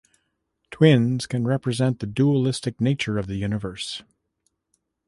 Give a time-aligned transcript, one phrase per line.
[0.71, 4.01] Twins can represent the dualistic nature of the universe.